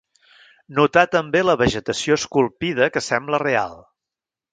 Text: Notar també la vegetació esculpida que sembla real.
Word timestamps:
Notar 0.77 1.03
també 1.15 1.43
la 1.45 1.55
vegetació 1.61 2.17
esculpida 2.21 2.89
que 2.95 3.05
sembla 3.09 3.41
real. 3.45 3.77